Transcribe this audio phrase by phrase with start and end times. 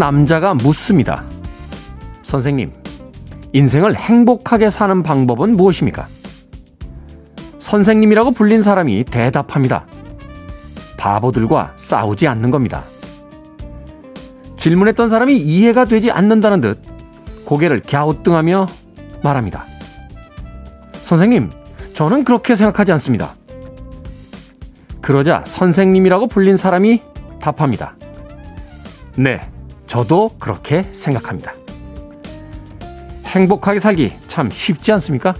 [0.00, 1.22] 한 남자가 묻습니다.
[2.22, 2.72] 선생님,
[3.52, 6.06] 인생을 행복하게 사는 방법은 무엇입니까?
[7.58, 9.84] 선생님이라고 불린 사람이 대답합니다.
[10.96, 12.82] 바보들과 싸우지 않는 겁니다.
[14.56, 16.82] 질문했던 사람이 이해가 되지 않는다는 듯
[17.44, 18.66] 고개를 갸우뚱하며
[19.22, 19.66] 말합니다.
[21.02, 21.50] 선생님,
[21.92, 23.34] 저는 그렇게 생각하지 않습니다.
[25.02, 27.02] 그러자 선생님이라고 불린 사람이
[27.38, 27.96] 답합니다.
[29.16, 29.40] 네,
[29.90, 31.52] 저도 그렇게 생각합니다.
[33.26, 35.34] 행복하게 살기 참 쉽지 않습니까?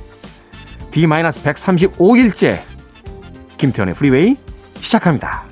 [0.91, 2.59] D-135일째
[3.59, 4.37] 김태현의 프리웨이
[4.81, 5.50] 시작합니다.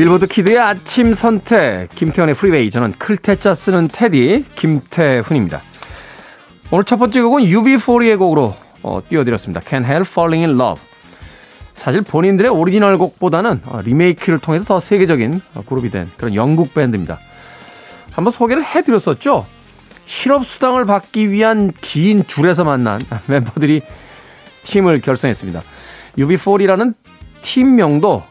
[0.00, 5.60] 빌보드 kid의 아침 선택 김태훈의 프리웨이 저는 클 태 자 쓰는 테디 김태훈입니다.
[6.70, 9.60] 오늘 첫 번째 곡은 UB40의 곡으로 어, 띄워드렸습니다.
[9.60, 10.82] Can't Help Falling in Love.
[11.74, 17.18] 사실 본인들의 오리지널 곡보다는 어, 리메이크를 통해서 더 세계적인 어, 그룹이 된 그런 영국 밴드입니다.
[18.10, 19.44] 한번 소개를 해드렸었죠.
[20.06, 23.82] 실업 수당을 받기 위한 긴 줄에서 만난 멤버들이
[24.62, 25.60] 팀을 결성했습니다.
[26.16, 26.94] UB40이라는
[27.42, 28.30] 팀명도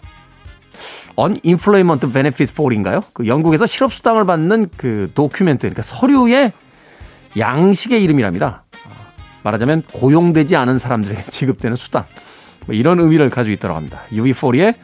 [1.20, 3.02] Unemployment Benefit For인가요?
[3.14, 6.54] 그 영국에서 실업 수당을 받는 그 도큐멘트, 그러니까 서류의
[7.38, 8.64] 양식의 이름이랍니다.
[9.44, 12.06] 말하자면 고용되지 않은 사람들에게 지급되는 수당.
[12.66, 14.02] 뭐 이런 의미를 가지고 있다고 합니다.
[14.12, 14.76] UB40의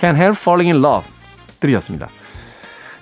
[0.00, 1.08] Can't Help Falling in Love
[1.60, 2.08] 들으셨습니다.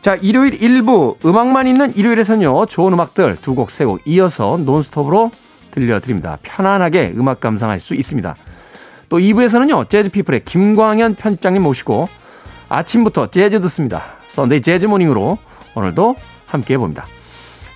[0.00, 2.66] 자, 일요일 1부 음악만 있는 일요일에서는요.
[2.66, 5.30] 좋은 음악들 두 곡, 세곡 이어서 논스톱으로
[5.70, 6.38] 들려드립니다.
[6.42, 8.36] 편안하게 음악 감상할 수 있습니다.
[9.09, 9.88] 또 2부에서는요.
[9.88, 12.09] 재즈피플의 김광현 편집장님 모시고
[12.72, 14.16] 아침부터 재즈 듣습니다.
[14.28, 15.36] Sunday 재즈 morning으로
[15.75, 16.16] 오늘도
[16.47, 17.06] 함께 해봅니다.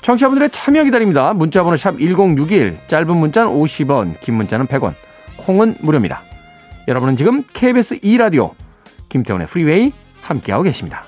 [0.00, 1.34] 청취자분들의 참여 기다립니다.
[1.34, 4.94] 문자번호 샵 1061, 짧은 문자는 50원, 긴 문자는 100원,
[5.38, 6.22] 콩은 무료입니다.
[6.88, 8.52] 여러분은 지금 KBS 2라디오
[9.08, 9.92] 김태훈의 프리웨이
[10.22, 11.04] 함께하고 계십니다.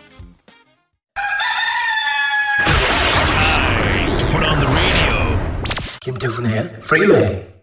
[6.01, 7.58] 김태훈의 프리웨이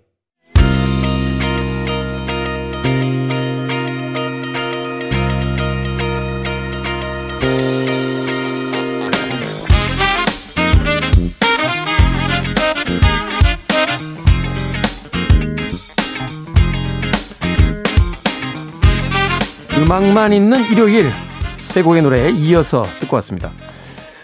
[19.86, 21.12] 음악만 있는 일요일
[21.60, 23.52] 세 곡의 노래에 이어서 듣고 왔습니다.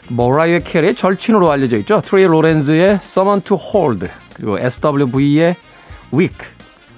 [0.10, 2.02] 머라이어 캐리의 절친으로 알려져 있죠.
[2.02, 5.56] 트레이 로렌즈의 Someone to Hold 그리고 SWV의
[6.12, 6.38] Weak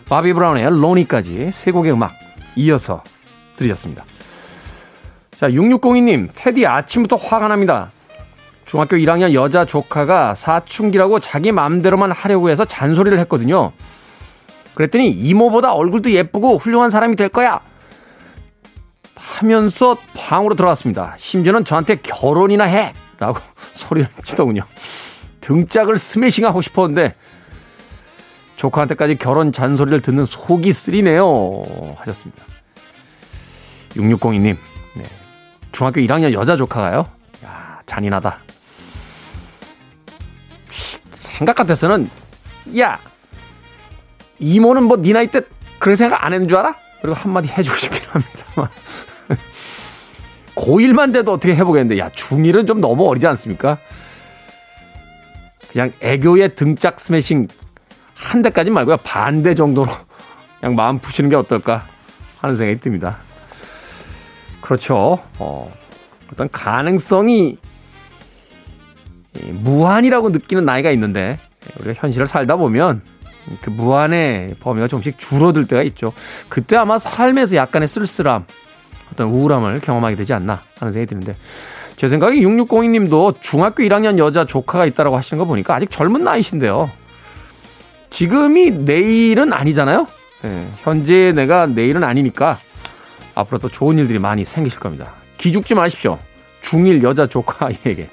[0.08, 2.14] 바비 브라운의 Roni까지 세 곡의 음악
[2.56, 3.04] 이어서
[3.58, 4.06] 들으셨습니다.
[5.38, 7.92] 자 6602님 테디 아침부터 화가 납니다.
[8.64, 13.74] 중학교 1학년 여자 조카가 사춘기라고 자기 맘대로만 하려고 해서 잔소리를 했거든요.
[14.74, 17.60] 그랬더니 이모보다 얼굴도 예쁘고 훌륭한 사람이 될 거야.
[19.28, 21.16] 하면서 방으로 들어갔습니다.
[21.18, 22.94] 심지어는 저한테 결혼이나 해!
[23.20, 23.40] 라고
[23.74, 24.64] 소리를 치더군요.
[25.42, 27.16] 등짝을 스매싱하고 싶었는데
[28.58, 31.96] 조카한테까지 결혼 잔소리를 듣는 속이 쓰리네요.
[31.98, 32.44] 하셨습니다.
[33.96, 34.58] 6602님,
[34.96, 35.06] 네.
[35.72, 37.06] 중학교 1학년 여자 조카가요?
[37.46, 38.40] 야, 잔인하다.
[41.12, 42.10] 생각 같아서는,
[42.80, 43.00] 야!
[44.40, 45.42] 이모는 뭐 네 나이 때
[45.80, 46.76] 그런 생각 안 했는 줄 알아?
[47.02, 48.70] 그리고 한마디 해주고 싶긴 합니다만.
[50.56, 53.78] 고1만 돼도 어떻게 해보겠는데, 야, 중1은 좀 너무 어리지 않습니까?
[55.72, 57.48] 그냥 애교의 등짝 스매싱
[58.14, 58.98] 한 대까지 말고요.
[58.98, 59.92] 반대 정도로
[60.60, 61.88] 그냥 마음 푸시는 게 어떨까
[62.40, 63.18] 하는 생각이 듭니다.
[64.62, 65.20] 그렇죠.
[65.40, 65.74] 어,
[66.32, 67.58] 어떤 가능성이
[69.50, 71.40] 무한이라고 느끼는 나이가 있는데,
[71.80, 73.02] 우리가 현실을 살다 보면
[73.62, 76.14] 그 무한의 범위가 조금씩 줄어들 때가 있죠.
[76.50, 78.46] 그때 아마 삶에서 약간의 쓸쓸함,
[79.14, 81.36] 어떤 우울함을 경험하게 되지 않나 하는 생각이 드는데
[81.96, 86.90] 제 생각에 6602님도 중학교 1학년 여자 조카가 있다라고 하시는 거 보니까 아직 젊은 나이신데요.
[88.10, 90.08] 지금이 내일은 아니잖아요.
[90.42, 92.58] 네, 현재 내가 내일은 아니니까
[93.36, 95.14] 앞으로 또 좋은 일들이 많이 생기실 겁니다.
[95.38, 96.20] 기죽지 마십시오.
[96.64, 98.10] 중1 여자 조카에게.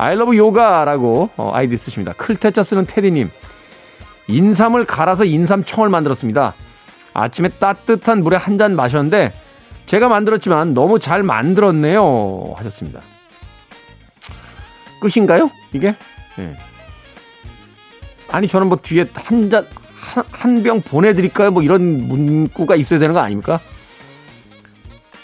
[0.00, 2.12] Love yoga라고 어, 아이디 쓰십니다.
[2.14, 3.30] 클테짜 쓰는 테디님.
[4.28, 6.54] 인삼을 갈아서 인삼청을 만들었습니다.
[7.14, 9.32] 아침에 따뜻한 물에 한 잔 마셨는데
[9.88, 12.52] 제가 만들었지만 너무 잘 만들었네요.
[12.56, 13.00] 하셨습니다.
[15.00, 15.50] 끝인가요?
[15.72, 15.94] 이게?
[16.36, 16.56] 네.
[18.30, 19.66] 아니, 저는 뭐 뒤에 한 잔,
[20.30, 21.50] 한 병 보내드릴까요?
[21.50, 23.60] 뭐 이런 문구가 있어야 되는 거 아닙니까?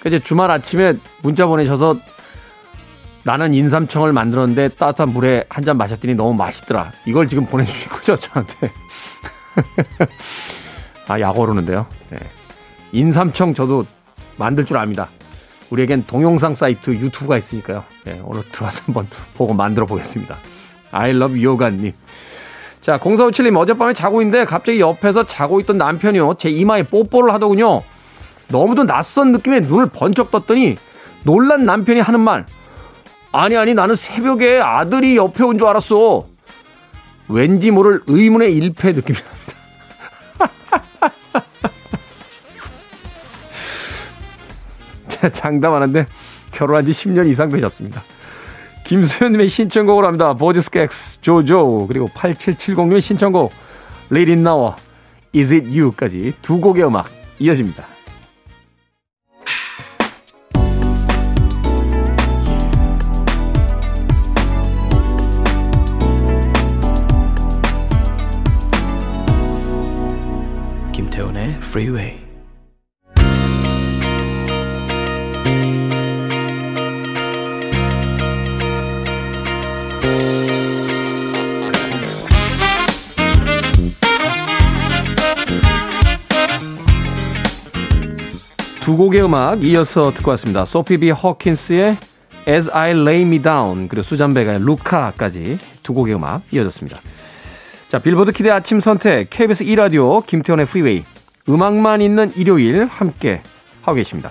[0.07, 1.97] 이제 주말 아침에 문자 보내셔서
[3.23, 6.91] 나는 인삼청을 만들었는데 따뜻한 물에 한 잔 마셨더니 너무 맛있더라.
[7.07, 8.71] 이걸 지금 보내주신 거죠, 저한테.
[11.09, 11.87] 아, 약 오르는데요.
[12.11, 12.19] 네.
[12.93, 13.85] 인삼청 저도
[14.37, 15.09] 만들 줄 압니다.
[15.71, 17.85] 우리에겐 동영상 사이트 유튜브가 있으니까요.
[18.05, 20.37] 네, 오늘 들어와서 한번 보고 만들어 보겠습니다.
[20.91, 21.93] I love yoga님.
[22.81, 26.35] 자, 0457님 어젯밤에 자고 있는데 갑자기 옆에서 자고 있던 남편이요.
[26.39, 27.83] 제 이마에 뽀뽀를 하더군요.
[28.49, 30.77] 너무도 낯선 느낌에 눈을 번쩍 떴더니
[31.25, 32.45] 놀란 남편이 하는 말.
[33.33, 36.27] 아니, 아니, 나는 새벽에 아들이 옆에 온 줄 알았어.
[37.27, 39.54] 왠지 모를 의문의 일패 느낌이 납니다.
[45.33, 46.07] 장담하는데
[46.53, 48.03] 결혼한 지 10년 이상 되셨습니다.
[48.85, 50.35] 김수현님의 신청곡을 합니다.
[50.35, 53.53] 보디스캑스 조조 그리고 8770님의 신청곡
[54.13, 54.75] Let It Now
[55.35, 57.87] Is It You까지 두 곡의 음악 이어집니다.
[70.93, 72.34] 김태훈의 Freeway
[88.95, 90.65] 두 곡의 음악 이어서 듣고 왔습니다.
[90.65, 91.99] 소피 비 호킨스의
[92.47, 97.01] As I Lay Me Down 그리고 수잔 베가의 Luka까지 두 곡의 음악 이어졌습니다.
[97.89, 101.05] 자 빌보드 kid 아침 선택 KBS 2라디오 김태훈의 프리웨이
[101.49, 103.43] 음악만 있는 일요일 함께
[103.83, 104.31] 하고 계십니다.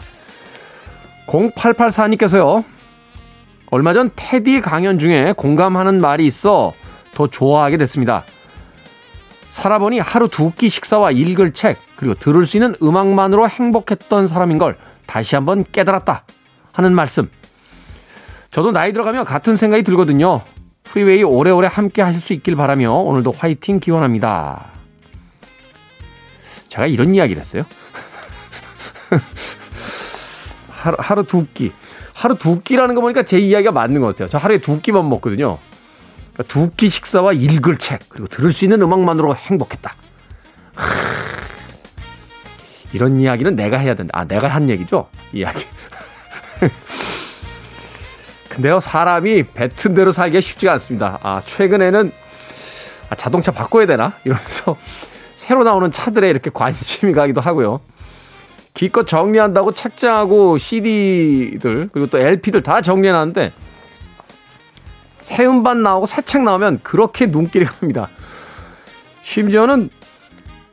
[1.27, 2.63] 0884님께서요.
[3.69, 6.71] 얼마 전 테디 강연 중에 공감하는 말이 있어
[7.13, 8.23] 더 좋아하게 됐습니다.
[9.49, 14.77] 살아보니 하루 두 끼 식사와 읽을 책, 그리고 들을 수 있는 음악만으로 행복했던 사람인 걸
[15.05, 16.25] 다시 한번 깨달았다
[16.73, 17.29] 하는 말씀.
[18.51, 20.41] 저도 나이 들어가며 같은 생각이 들거든요.
[20.83, 24.65] 프리웨이 오래오래 함께 하실 수 있길 바라며 오늘도 화이팅 기원합니다.
[26.67, 27.63] 제가 이런 이야기를 했어요.
[30.69, 31.71] 하루, 하루 두 끼.
[32.13, 34.27] 하루 두 끼라는 거 보니까 제 이야기가 맞는 것 같아요.
[34.27, 35.57] 저 하루에 두 끼만 먹거든요.
[36.33, 39.95] 그러니까 두끼 식사와 읽을 책 그리고 들을 수 있는 음악만으로 행복했다.
[40.75, 41.23] 하...
[42.93, 44.11] 이런 이야기는 내가 해야 된다.
[44.17, 45.07] 아 내가 한 얘기죠?
[45.33, 45.65] 이야기.
[48.49, 51.19] 근데요 사람이 뱉은 대로 살기가 쉽지가 않습니다.
[51.23, 52.11] 아 최근에는
[53.09, 54.77] 아, 자동차 바꿔야 되나 이러면서
[55.35, 57.81] 새로 나오는 차들에 이렇게 관심이 가기도 하고요.
[58.73, 63.51] 기껏 정리한다고 책장하고 CD들 그리고 또 LP들 다 정리해놨는데
[65.19, 68.09] 새 음반 나오고 새 책 나오면 그렇게 눈길이 갑니다.
[69.21, 69.89] 심지어는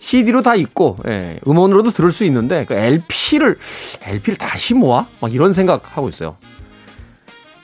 [0.00, 3.57] CD로 다 있고 예, 음원으로도 들을 수 있는데 그 LP를
[4.02, 6.37] LP를 다시 모아 막 이런 생각하고 있어요.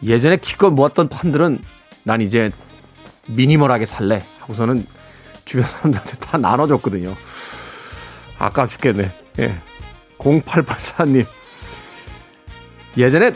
[0.05, 1.59] 예전에 기껏 모았던 판들은
[2.05, 2.53] 난 이제
[3.27, 4.87] 미니멀하게 살래 하고서는
[5.47, 7.17] 주변 사람들한테 다 나눠줬거든요.
[8.39, 9.11] 아까 죽겠네.
[9.41, 9.55] 예.
[10.19, 11.25] 0884님.
[12.99, 13.33] 예전에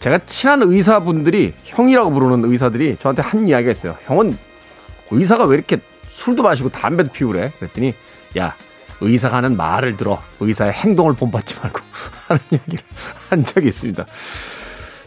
[0.00, 3.96] 제가 친한 의사분들이 형이라고 부르는 의사들이 저한테 한 이야기가 있어요.
[4.04, 4.36] 형은
[5.12, 5.78] 의사가 왜 이렇게
[6.12, 7.48] 술도 마시고 담배도 피우래?
[7.48, 7.94] 고 그랬더니
[8.38, 8.54] 야
[9.00, 11.80] 의사가 하는 말을 들어 의사의 행동을 본받지 말고
[12.28, 12.84] 하는 이야기를
[13.30, 14.06] 한 적이 있습니다.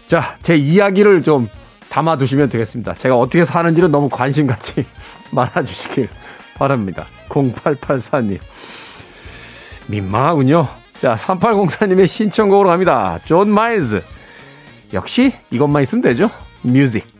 [0.05, 1.49] 자, 제 이야기를 좀
[1.89, 2.93] 담아두시면 되겠습니다.
[2.95, 4.85] 제가 어떻게 사는지는 너무 관심 갖지
[5.31, 6.09] 말아주시길
[6.55, 7.05] 바랍니다.
[7.29, 8.39] 0884님.
[9.87, 10.67] 민망하군요.
[10.97, 13.19] 자, 3804님의 신청곡으로 갑니다.
[13.25, 14.01] 존 마일즈.
[14.93, 16.29] 역시 이것만 있으면 되죠.
[16.61, 17.14] Music.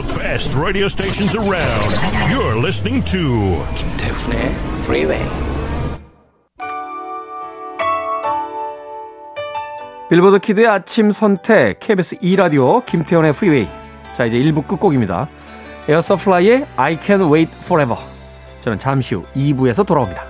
[0.00, 1.92] The best radio stations around.
[2.30, 4.54] You're listening to 김태훈의
[4.84, 5.22] Freeway.
[10.08, 13.68] 빌보드 키드의 아침 선택 KBS 2 라디오 김태훈의 Freeway.
[14.16, 15.28] 자 이제 1부 끝곡입니다.
[15.88, 18.00] 에어서플라이의 I Can Wait Forever.
[18.62, 20.29] 저는 잠시 후 2부에서 돌아옵니다.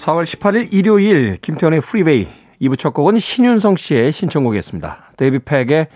[0.00, 2.26] 4월 18일 일요일 김태훈의 Freeway
[2.62, 5.12] 2부 첫 곡은 신윤성 씨의 신청곡이었습니다.
[5.18, 5.88] 데이빗 팩의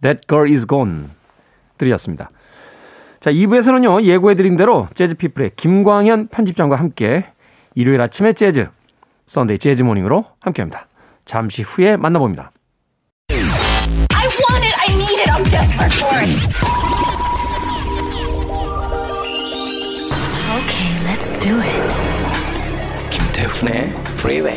[0.00, 1.04] That Girl Is Gone
[1.76, 2.30] 들으셨습니다.
[3.20, 7.26] 자 2부에서는요 예고해드린 대로 재즈피플의 김광현 편집장과 함께
[7.74, 8.68] 일요일 아침의 재즈
[9.26, 10.88] Sunday Jazz Morning으로 함께 합니다.
[11.26, 12.52] 잠시 후에 만나봅니다.
[13.30, 16.30] I want it, I need it, I'm desperate for it.
[20.56, 22.11] Okay, let's do it.
[23.42, 24.56] 김태훈의 프리웨이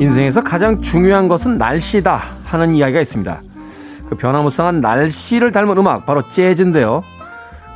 [0.00, 3.42] 인생에서 가장 중요한 것은 날씨다 하는 이야기가 있습니다.
[4.08, 7.02] 그 변화무쌍한 날씨를 닮은 음악 바로 재즈인데요.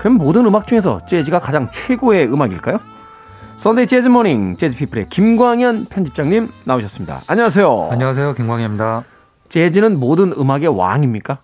[0.01, 2.81] 그럼 모든 음악 중에서 재즈가 가장 최고의 음악일까요?
[3.59, 7.21] Sunday Jazz Morning 재즈 피플의 김광현 편집장님 나오셨습니다.
[7.27, 7.89] 안녕하세요.
[7.91, 8.33] 안녕하세요.
[8.33, 9.05] 김광현입니다.
[9.51, 11.41] 재즈는 모든 음악의 왕입니까?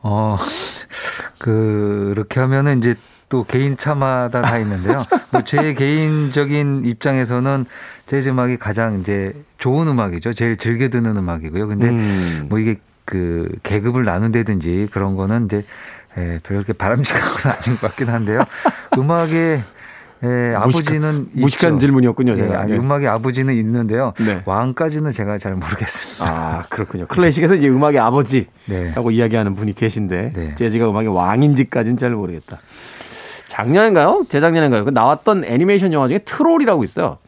[0.00, 0.36] 어,
[1.38, 2.94] 그렇게 하면은 이제
[3.28, 5.04] 또 개인 차마다 다 있는데요.
[5.30, 7.66] 뭐제 개인적인 입장에서는
[8.06, 10.32] 재즈 음악이 가장 이제 좋은 음악이죠.
[10.32, 11.68] 제일 즐겨 듣는 음악이고요.
[11.68, 12.46] 근데 음.
[12.48, 15.62] 뭐 이게 그 계급을 나눈다든지 그런 거는 이제
[16.18, 18.44] 예, 별로 그렇게 바람직한 건 아닌 것 같긴 한데요.
[18.96, 19.62] 음악의
[20.24, 21.80] 예, 아버지는 무식한 있죠.
[21.80, 22.36] 질문이었군요.
[22.36, 22.54] 제가.
[22.54, 22.78] 예, 아니, 네.
[22.78, 24.14] 음악의 아버지는 있는데요.
[24.26, 24.42] 네.
[24.44, 26.24] 왕까지는 제가 잘 모르겠습니다.
[26.24, 27.06] 아 그렇군요.
[27.08, 29.14] 클래식에서 이제 음악의 아버지라고 네.
[29.14, 30.54] 이야기하는 분이 계신데 네.
[30.54, 32.58] 재즈가 음악의 왕인지까지는 잘 모르겠다.
[33.48, 34.24] 작년인가요?
[34.28, 34.84] 재작년인가요?
[34.84, 37.18] 그 나왔던 애니메이션 영화 중에 트롤이라고 있어요.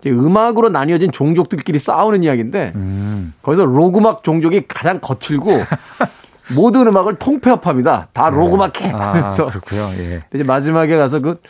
[0.00, 3.34] 이제 음악으로 나뉘어진 종족들끼리 싸우는 이야기인데 음.
[3.42, 5.50] 거기서 로그막 종족이 가장 거칠고
[6.54, 8.08] 모든 음악을 통폐합합니다.
[8.12, 8.36] 다 네.
[8.36, 8.92] 로그막해.
[8.92, 9.90] 아, 그렇고요.
[9.98, 10.22] 예.
[10.34, 11.40] 이제 마지막에 가서 그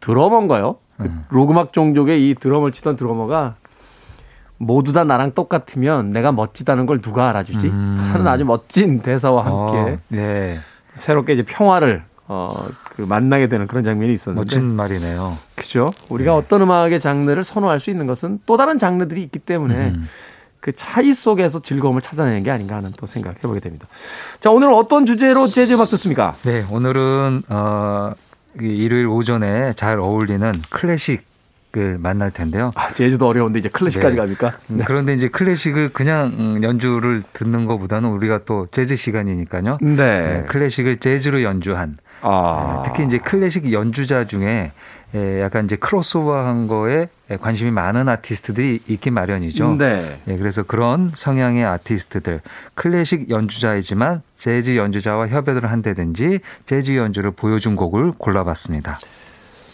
[0.00, 0.76] 드러머인가요?
[0.96, 1.24] 그 음.
[1.28, 3.56] 로그막 종족의 이 드럼을 치던 드러머가
[4.58, 7.66] 모두 다 나랑 똑같으면 내가 멋지다는 걸 누가 알아주지?
[7.68, 7.98] 음.
[8.12, 10.58] 하는 아주 멋진 대사와 함께 어, 네.
[10.94, 12.66] 새롭게 이제 평화를 어,
[12.96, 15.36] 그 만나게 되는 그런 장면이 있었는데 멋진 말이네요.
[15.56, 15.90] 그죠?
[16.08, 16.38] 우리가 네.
[16.38, 20.08] 어떤 음악의 장르를 선호할 수 있는 것은 또 다른 장르들이 있기 때문에 음.
[20.64, 23.86] 그 차이 속에서 즐거움을 찾아내는 게 아닌가 하는 또 생각해 보게 됩니다.
[24.40, 26.36] 자, 오늘 어떤 주제로 재즈 음악 듣습니까?
[26.42, 28.14] 네, 오늘은 어
[28.58, 31.22] 일요일 오전에 잘 어울리는 클래식
[31.74, 32.70] 클래식을 만날 텐데요.
[32.76, 34.20] 아, 재즈도 어려운데 이제 클래식까지 네.
[34.20, 34.58] 갑니까?
[34.68, 34.84] 네.
[34.86, 39.78] 그런데 이제 클래식을 그냥 음, 연주를 듣는 것보다는 우리가 또 재즈 시간이니까요.
[39.82, 39.94] 네.
[39.96, 42.82] 네 클래식을 재즈로 연주한 아.
[42.84, 44.70] 네, 특히 이제 클래식 연주자 중에
[45.14, 47.08] 예, 약간 이제 크로스오버한 거에
[47.40, 49.76] 관심이 많은 아티스트들이 있기 마련이죠.
[49.76, 50.20] 네.
[50.26, 52.40] 예, 그래서 그런 성향의 아티스트들,
[52.74, 58.98] 클래식 연주자이지만 재즈 연주자와 협연을 한다든지 재즈 연주를 보여준 곡을 골라봤습니다.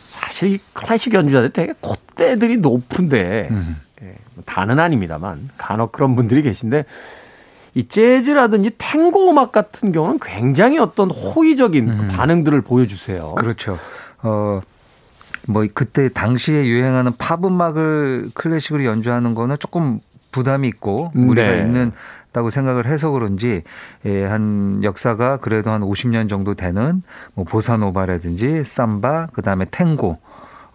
[0.04, 3.80] 사실 클래식 연주자들 되게 콧대들이 높은데 음.
[4.02, 6.84] 예, 뭐 다는 아닙니다만 간혹 그런 분들이 계신데
[7.74, 12.08] 이 재즈라든지 탱고 음악 같은 경우는 굉장히 어떤 호의적인 음.
[12.08, 13.34] 반응들을 보여주세요.
[13.36, 13.78] 그렇죠.
[14.22, 14.60] 어,
[15.46, 20.00] 뭐 그때 당시에 유행하는 팝 음악을 클래식으로 연주하는 거는 조금
[20.32, 21.62] 부담이 있고 무리가 네.
[21.62, 23.62] 있는다고 생각을 해서 그런지
[24.04, 27.02] 예, 한 역사가 그래도 한 50년 정도 되는
[27.34, 30.18] 뭐 보사노바라든지 삼바 그다음에 탱고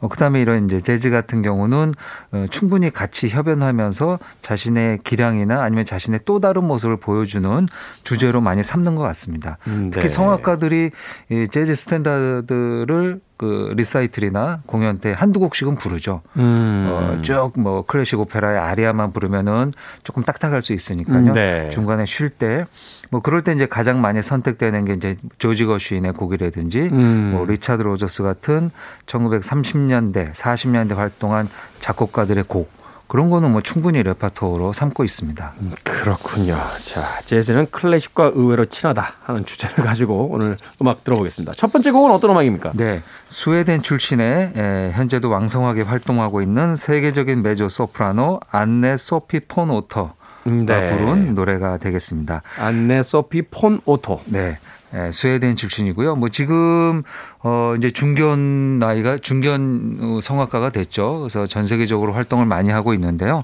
[0.02, 1.94] 어, 그다음에 이런 이제 재즈 같은 경우는
[2.32, 7.68] 어, 충분히 같이 협연하면서 자신의 기량이나 아니면 자신의 또 다른 모습을 보여주는
[8.04, 9.58] 주제로 많이 삼는 것 같습니다.
[9.68, 9.90] 음, 네.
[9.92, 10.92] 특히 성악가들이
[11.30, 16.22] 이 재즈 standard를 그 리사이틀이나 공연 때 한두 곡씩은 부르죠.
[16.38, 16.88] 음.
[16.90, 19.72] 어, 쭉뭐 클래식 오페라의 아리아만 부르면은
[20.04, 21.18] 조금 딱딱할 수 있으니까요.
[21.18, 21.70] 음, 네.
[21.72, 22.66] 중간에 쉴 때
[23.12, 27.32] 뭐 그럴 때 이제 가장 많이 선택되는 게 이제 조지 거슈인의 곡이라든지 음.
[27.34, 28.72] 뭐 리차드 로저스 같은
[29.06, 31.48] 1930년대, 40년대 활동한
[31.80, 32.70] 작곡가들의 곡
[33.08, 35.54] 그런 거는 뭐 충분히 레파토리로 삼고 있습니다.
[35.62, 36.58] 음, 그렇군요.
[36.82, 41.54] 자, 재즈는 클래식과 의외로 친하다 하는 주제를 가지고 오늘 음악 들어보겠습니다.
[41.54, 42.74] 첫 번째 곡은 어떤 음악입니까?
[42.76, 43.02] 네.
[43.28, 50.14] 스웨덴 출신의 에, 현재도 왕성하게 활동하고 있는 세계적인 메조 소프라노 안네 소피 폰 오터
[50.46, 50.88] 네.
[50.88, 52.42] 부른 노래가 되겠습니다.
[52.60, 54.22] 안네 소피 폰 오터.
[54.26, 54.58] 네.
[54.94, 56.16] 예, 스웨덴 출신이고요.
[56.16, 57.04] 뭐 지금
[57.40, 61.20] 어 이제 중견 나이가 중견 성악가가 됐죠.
[61.22, 63.44] 그래서 전 세계적으로 활동을 많이 하고 있는데요.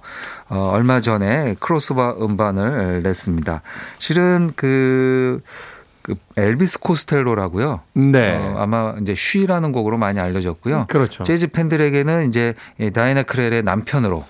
[0.49, 3.63] 어 얼마 전에 크로스바 음반을 냈습니다.
[3.97, 5.41] 실은 그,
[6.03, 7.81] 그 엘비스 코스텔로라고요.
[7.93, 8.37] 네.
[8.37, 10.85] 어, 아마 이제 쉬라는 곡으로 많이 알려졌고요.
[10.87, 11.23] 그렇죠.
[11.25, 12.53] 재즈 팬들에게는 이제
[12.93, 14.23] 다이나 크렐의 남편으로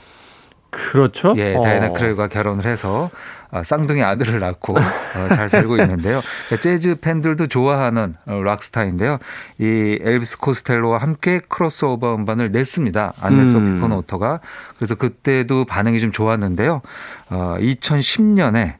[0.71, 1.35] 그렇죠.
[1.37, 1.93] 예, 다이나 어.
[1.93, 3.11] 크렐과 결혼을 해서
[3.51, 6.21] 어, 쌍둥이 아들을 낳고 어, 잘 살고 있는데요.
[6.63, 9.19] 재즈 팬들도 좋아하는 락스타인데요.
[9.59, 13.13] 이 엘비스 코스텔로와 함께 크로스오버 음반을 냈습니다.
[13.21, 13.75] 안네 소 음.
[13.75, 14.39] 피 폰 오터가.
[14.77, 16.81] 그래서 그때도 반응이 좀 좋았는데요.
[17.29, 18.75] 어, 2010년에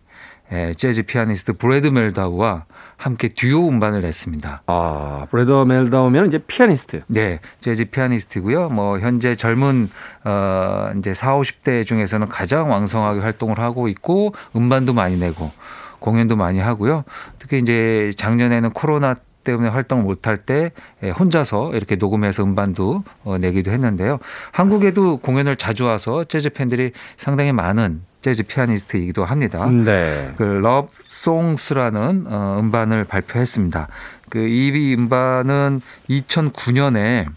[0.54, 2.66] 예, 재즈 피아니스트 브래드 멜다우와
[3.02, 4.62] 함께 듀오 음반을 냈습니다.
[4.68, 7.02] 아, 브래드 멜다우면 이제 피아니스트.
[7.08, 8.70] 네, 재즈 피아니스트고요.
[8.70, 9.90] 뭐 현재 젊은
[10.24, 15.52] 어 이제 4, 50대 중에서는 가장 왕성하게 활동을 하고 있고 음반도 많이 내고
[15.98, 17.04] 공연도 많이 하고요.
[17.40, 23.72] 특히 이제 작년에는 코로나 때문에 활동을 못할 때 예, 혼자서 이렇게 녹음해서 음반도 어, 내기도
[23.72, 24.20] 했는데요.
[24.52, 29.68] 한국에도 공연을 자주 와서 재즈 팬들이 상당히 많은 재즈 피아니스트이기도 합니다.
[29.70, 30.34] 네.
[30.38, 33.88] 그 러브송스라는 어, 음반을 발표했습니다.
[34.30, 37.28] 그이 음반은 2009년에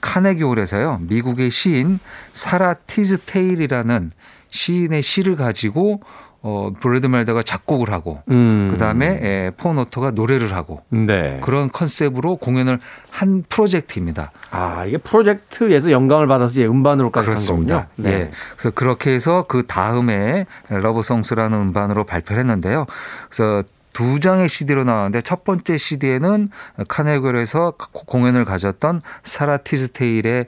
[0.00, 1.00] 카네기홀에서요.
[1.02, 1.98] 미국의 시인
[2.32, 4.10] 사라 티즈데일이라는
[4.50, 6.00] 시인의 시를 가지고
[6.40, 8.68] 어 브래드 멜다우가 작곡을 하고 음.
[8.70, 11.40] 그다음에 에, 폰 오터가 노래를 하고 네.
[11.42, 12.78] 그런 컨셉으로 공연을
[13.10, 14.30] 한 프로젝트입니다.
[14.50, 17.26] 아, 이게 프로젝트에서 영감을 받아서 이제 음반으로까지.
[17.26, 17.88] 그렇습니다.
[18.04, 18.30] 예.
[18.52, 22.86] 그래서 그렇게 해서 그 다음에 Love Songs라는 음반으로 발표를 했는데요.
[23.28, 26.50] 그래서 두 장의 CD로 나왔는데 첫 번째 CD에는
[26.86, 27.72] 카네기홀에서
[28.06, 30.46] 공연을 가졌던 사라 티즈데일의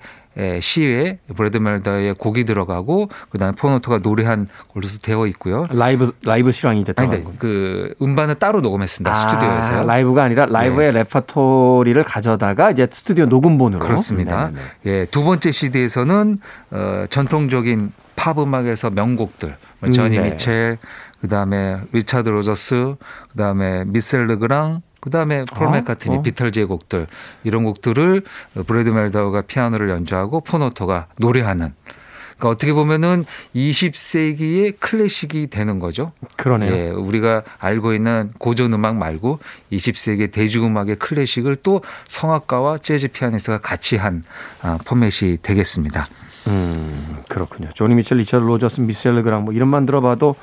[0.60, 5.66] 시에 브래드 멜다우의 곡이 들어가고 그다음에 폰 오터가 노래한 걸로 되어 있고요.
[5.70, 9.10] 라이브 라이브 실황이 들어간 아니, 그 음반을 따로 녹음했습니다.
[9.10, 9.86] 아, 스튜디오에서요.
[9.86, 10.98] 라이브가 아니라 라이브의 네.
[11.00, 14.50] 레퍼토리를 가져다가 이제 스튜디오 녹음본으로 그렇습니다.
[14.50, 14.60] 네네.
[14.86, 16.38] 예, 두 번째 CD에서는
[16.70, 20.24] 어, 전통적인 팝 음악에서 명곡들, 뭐 조니 네.
[20.24, 20.78] 미첼,
[21.20, 22.96] 그다음에 리차드 로저스,
[23.30, 25.70] 그다음에 미셀 르그랑 그다음에 폴 어?
[25.70, 26.22] 맥카트니, 어?
[26.22, 27.06] 비틀즈의 곡들
[27.44, 28.22] 이런 곡들을
[28.66, 31.74] 브래드 멜다우가 피아노를 연주하고 폰 오터가 노래하는
[32.40, 36.12] 그러니까 어떻게 보면은 20세기의 클래식이 되는 거죠.
[36.36, 36.72] 그러네요.
[36.72, 39.38] 예, 우리가 알고 있는 고전 음악 말고
[39.70, 44.24] 20세기 대중음악의 클래식을 또 성악가와 재즈 피아니스트가 같이 한
[44.62, 46.08] 아, 포맷이 되겠습니다.
[46.46, 47.68] 음, 그렇군요.
[47.74, 50.34] 조니 미첼, 리처드 로저스, 미셀 르그랑 뭐 이름만 들어봐도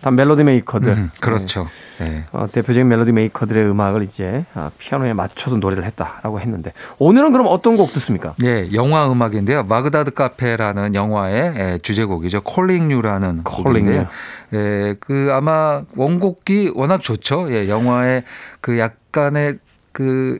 [0.00, 0.88] 다 melody maker들.
[0.88, 1.66] 음, 그렇죠.
[1.98, 2.24] 네.
[2.32, 7.76] 어, 대표적인 melody maker들의 음악을 이제 아, 피아노에 맞춰서 노래를 했다라고 했는데 오늘은 그럼 어떤
[7.76, 8.34] 곡 듣습니까?
[8.38, 9.64] 네, 영화 음악인데요.
[9.64, 12.42] 바그다드 카페라는 영화의 주제곡이죠.
[12.42, 14.06] Calling You라는 곡인데요.
[14.52, 17.52] 예, 그 아마 원곡이 워낙 좋죠.
[17.52, 18.22] 예, 영화의
[18.60, 19.58] 그 약간의
[19.96, 20.38] 그,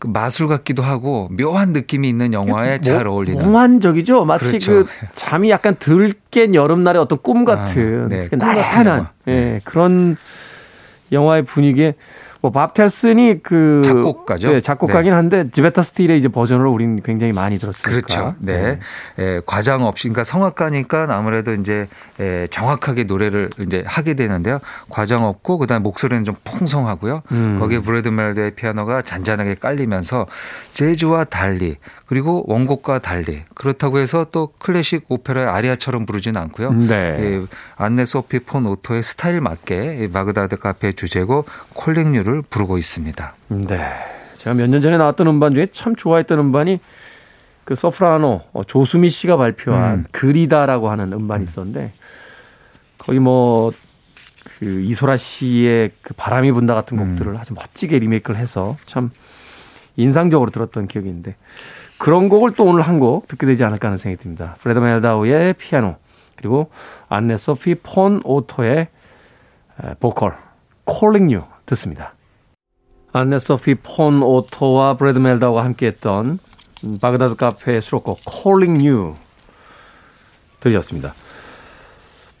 [0.00, 4.24] 그, 마술 같기도 하고 묘한 느낌이 있는 영화에 뭐, 잘 어울리는 몽환적이죠.
[4.24, 4.84] 마치 그렇죠.
[4.84, 9.60] 그 잠이 약간 들 깬 여름날의 어떤 꿈 같은 아, 네, 나른한 예, 네.
[9.64, 10.18] 그런
[11.10, 11.94] 영화의 분위기에
[12.46, 14.48] 뭐 밥 텔슨이 그 작곡가죠.
[14.48, 15.16] 네, 작곡가긴 네.
[15.16, 17.90] 한데 제베타 스틸의 이제 버전으로 우리는 굉장히 많이 들었으니까.
[17.90, 18.34] 그렇죠.
[18.38, 18.62] 네.
[18.62, 18.78] 네.
[19.18, 21.86] 예, 과장 없이 그러니까 성악가니까 아무래도 이제
[22.20, 24.60] 예, 정확하게 노래를 이제 하게 되는데요.
[24.88, 27.22] 과장 없고 그다음에 목소리는 좀 풍성하고요.
[27.32, 27.58] 음.
[27.58, 30.26] 거기에 브래드 멜다우의 피아노가 잔잔하게 깔리면서
[30.74, 31.76] 재즈와 달리
[32.06, 36.72] 그리고 원곡과 달리 그렇다고 해서 또 클래식 오페라의 아리아처럼 부르지는 않고요.
[36.72, 36.94] 네.
[36.94, 37.42] 예,
[37.76, 43.34] 안네 소피 폰 오토의 스타일 맞게 바그다드 카페 주제곡 Calling You를 부르고 있습니다.
[43.48, 43.94] 네.
[44.36, 46.78] 제가 몇 년 전에 나왔던 음반 중에 참 좋아했던 음반이
[47.64, 50.04] 그 소프라노 어, 조수미 씨가 발표한 음.
[50.12, 51.92] 그리다라고 하는 음반이 있었는데
[52.98, 53.72] 거의 뭐
[54.58, 57.10] 그 이소라 씨의 그 바람이 분다 같은 음.
[57.10, 59.10] 곡들을 아주 멋지게 리메이크를 해서 참
[59.96, 61.36] 인상적으로 들었던 기억이 있는데
[61.98, 64.56] 그런 곡을 또 오늘 한 곡 듣게 되지 않을까 하는 생각이 듭니다.
[64.60, 65.96] 브래드 멜다우의 피아노
[66.36, 66.70] 그리고
[67.08, 68.88] 안네 소피 폰 오토의
[70.00, 70.36] 보컬
[70.84, 72.14] Calling You 듣습니다.
[73.12, 76.38] 안네 소피 폰 오토와 브래드 멜다우가 함께했던
[77.00, 79.14] 바그다드 카페의 수록곡 Calling You
[80.60, 81.14] 들렸습니다.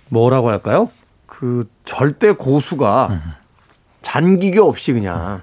[0.08, 0.90] 뭐라고 할까요?
[1.26, 3.20] 그 절대 고수가
[4.02, 5.42] 잔기교 없이 그냥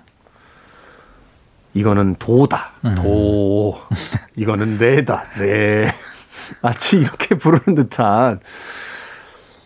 [1.74, 2.72] 이거는 도다.
[2.86, 2.96] 음.
[2.96, 3.76] 도.
[4.36, 5.26] 이거는 내다.
[5.40, 5.88] 네.
[6.62, 8.40] 마치 이렇게 부르는 듯한.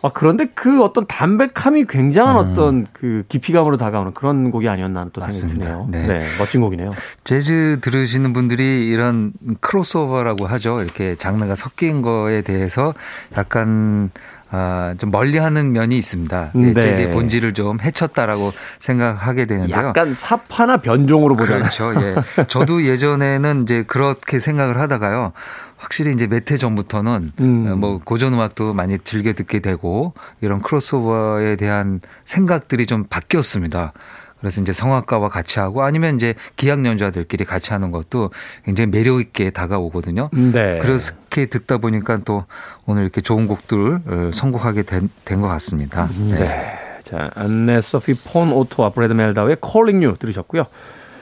[0.00, 2.50] 아, 그런데 그 어떤 담백함이 굉장한 음.
[2.52, 5.88] 어떤 그 깊이감으로 다가오는 그런 곡이 아니었나 또 생각이 드네요.
[5.90, 6.06] 네.
[6.06, 6.18] 네.
[6.38, 6.90] 멋진 곡이네요.
[7.24, 10.82] 재즈 들으시는 분들이 이런 크로스오버라고 하죠.
[10.82, 12.94] 이렇게 장르가 섞인 거에 대해서
[13.36, 14.10] 약간
[14.50, 16.50] 아, 좀 멀리하는 면이 있습니다.
[16.54, 16.72] 네.
[16.72, 19.76] 재즈의 본질을 좀 해쳤다라고 생각하게 되는데요.
[19.88, 21.64] 약간 사파나 변종으로 보잖아요.
[21.64, 21.92] 그렇죠.
[22.00, 22.14] 예.
[22.48, 25.32] 저도 예전에는 이제 그렇게 생각을 하다가요.
[25.76, 27.78] 확실히 이제 몇 해 전부터는 음.
[27.78, 33.92] 뭐 고전 음악도 많이 즐겨 듣게 되고 이런 크로스오버에 대한 생각들이 좀 바뀌었습니다.
[34.40, 38.30] 그래서 이제 성악가와 같이 하고 아니면 이제 기악 연주자들끼리 같이 하는 것도
[38.64, 40.30] 굉장히 매력 있게 다가오거든요.
[40.32, 40.78] 네.
[40.78, 42.44] 그렇게 듣다 보니까 또
[42.86, 46.08] 오늘 이렇게 좋은 곡들을 어, 선곡하게 된 것 같습니다.
[46.16, 46.38] 네.
[46.38, 46.78] 네.
[47.02, 50.66] 자, 안네 소피 폰 오토와 브래드 멜다의 Calling You 들으셨고요.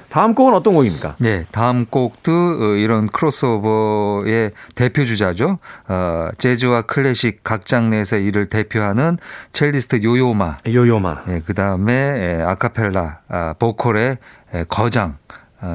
[0.09, 1.17] 다음 곡은 어떤 곡입니까?
[1.19, 5.59] 네, 다음 곡도 어, 이런 크로스오버의 대표 주자죠.
[5.89, 9.19] 어, 재즈와 클래식 각 장르에서 이를 대표하는
[9.53, 10.59] 첼리스트 요요마.
[10.67, 11.25] 요요마.
[11.27, 14.19] 네, 그 다음에 아카펠라 아, 보컬의
[14.69, 15.17] 거장.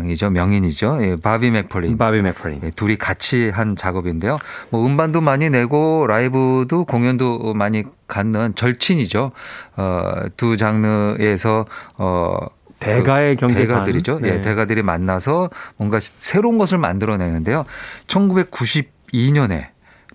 [0.06, 1.00] 이죠 명인이죠.
[1.02, 1.98] 예, 바비 맥펄린.
[1.98, 2.62] 바비 맥펄린.
[2.64, 4.38] 예, 둘이 같이 한 작업인데요.
[4.70, 9.32] 뭐 음반도 많이 내고 라이브도 공연도 많이 갖는 절친이죠.
[9.76, 11.66] 어, 두 장르에서
[11.98, 12.38] 어
[12.82, 14.20] 대가의 그 경계 대가들이죠.
[14.20, 14.32] 네.
[14.34, 14.42] 네.
[14.42, 17.64] 대가들이 만나서 뭔가 새로운 것을 만들어내는데요.
[18.08, 19.68] 1992년에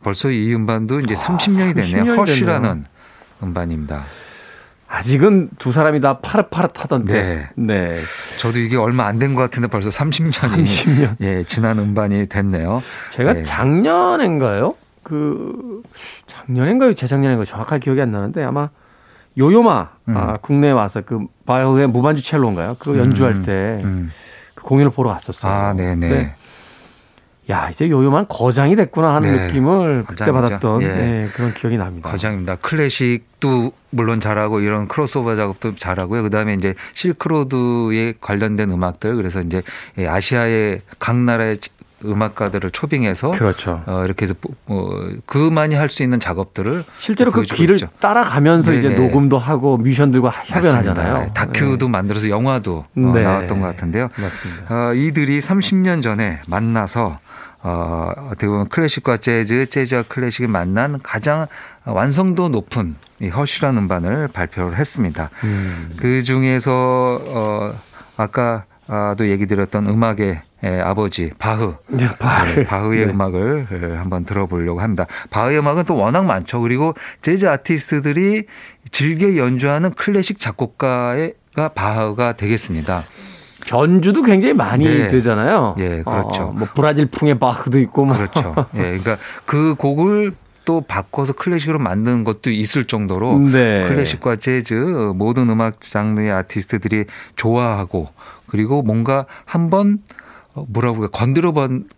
[0.02, 2.14] 벌써 이 음반도 이제 아, 30년이 됐네요.
[2.14, 2.84] 허쉬라는
[3.42, 4.02] 음반입니다.
[4.88, 7.12] 아직은 두 사람이 다 파릇파릇하던데.
[7.12, 7.48] 네.
[7.56, 7.98] 네.
[8.40, 11.16] 저도 이게 얼마 안 된 것 같은데 벌써 30년이 30년.
[11.22, 12.80] 예, 지난 음반이 됐네요.
[13.10, 13.42] 제가 네.
[13.42, 14.74] 작년인가요?
[15.02, 15.82] 그
[16.28, 16.94] 작년인가요?
[16.94, 17.44] 재작년인가요?
[17.44, 18.68] 정확하게 기억이 안 나는데 아마
[19.38, 20.16] 요요마 음.
[20.16, 22.76] 아, 국내에 와서 그 바이오의 무반주 첼로인가요?
[22.78, 23.42] 그거 연주할 음.
[23.42, 24.10] 때그 음.
[24.62, 25.52] 공연을 보러 갔었어요.
[25.52, 26.08] 아, 네네.
[26.08, 26.34] 네.
[27.48, 29.46] 야 이제 요요만 거장이 됐구나 하는 네.
[29.46, 30.32] 느낌을 그때 거장이죠.
[30.32, 30.86] 받았던 예.
[30.88, 32.10] 네, 그런 기억이 납니다.
[32.10, 32.56] 거장입니다.
[32.56, 36.24] 클래식도 물론 잘하고 이런 크로스오버 작업도 잘하고요.
[36.24, 39.62] 그다음에 이제 실크로드에 관련된 음악들 그래서 이제
[39.96, 41.58] 아시아의 각 나라의
[42.04, 43.82] 음악가들을 초빙해서 그렇죠.
[43.86, 44.34] 어, 이렇게 해서
[44.66, 47.88] 뭐 그만이 할 수 있는 작업들을 실제로 그 길을 있죠.
[48.00, 48.78] 따라가면서 네네.
[48.78, 51.18] 이제 녹음도 하고 뮤션들과 협연하잖아요.
[51.18, 51.90] 네, 다큐도 네.
[51.92, 53.22] 만들어서 영화도 어, 네.
[53.22, 54.08] 나왔던 것 같은데요.
[54.20, 54.74] 맞습니다.
[54.88, 57.18] 어, 이들이 30년 전에 만나서
[57.62, 61.46] 어, 어떻게 보면 클래식과 재즈, 재즈와 클래식이 만난 가장
[61.84, 65.30] 완성도 높은 이 허쉬라는 음반을 발표를 했습니다.
[65.44, 65.94] 음.
[65.96, 67.72] 그 중에서 어,
[68.16, 72.60] 아까도 얘기 드렸던 음악의 아버지 바흐, 네, 바흐.
[72.60, 73.12] 네, 바흐의 네.
[73.12, 75.06] 음악을 한번 들어보려고 합니다.
[75.30, 76.60] 바흐의 음악은 또 워낙 많죠.
[76.60, 78.46] 그리고 재즈 아티스트들이
[78.90, 83.02] 즐겨 연주하는 클래식 작곡가가 바흐가 되겠습니다.
[83.66, 85.08] 견주도 굉장히 많이 네.
[85.08, 85.74] 되잖아요.
[85.78, 86.42] 예, 그렇죠.
[86.42, 88.16] 어, 뭐 브라질 풍의 바흐도 있고 뭐.
[88.16, 88.54] 그렇죠.
[88.76, 90.32] 예, 그러니까 그 곡을
[90.64, 93.86] 또 바꿔서 클래식으로 만드는 것도 있을 정도로 네.
[93.88, 94.74] 클래식과 재즈
[95.14, 97.04] 모든 음악 장르의 아티스트들이
[97.36, 98.08] 좋아하고
[98.48, 100.25] 그리고 뭔가 한번 어,
[100.68, 101.88] 뭐라고 해 건드려 본,